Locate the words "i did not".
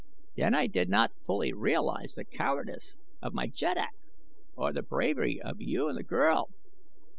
0.55-1.11